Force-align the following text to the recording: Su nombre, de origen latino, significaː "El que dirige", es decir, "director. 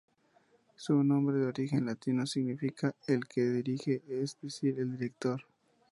Su 0.77 1.03
nombre, 1.03 1.37
de 1.37 1.45
origen 1.45 1.85
latino, 1.85 2.25
significaː 2.25 2.95
"El 3.05 3.27
que 3.27 3.41
dirige", 3.51 4.01
es 4.09 4.35
decir, 4.41 4.75
"director. 4.97 5.45